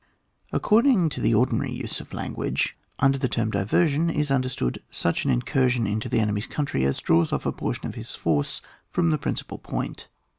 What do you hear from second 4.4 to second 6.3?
stood such an incursion into the